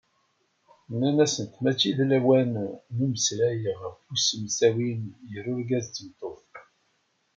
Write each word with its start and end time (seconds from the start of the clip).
Nnan-asent 0.91 1.53
mačči 1.63 1.89
d 1.97 1.99
lawan 2.09 2.53
n 2.95 2.97
umeslay 3.05 3.61
ɣef 3.81 3.97
usemsawi 4.13 4.91
gar 5.31 5.45
urgaz 5.53 5.85
d 5.89 5.93
tmeṭṭut. 5.97 6.53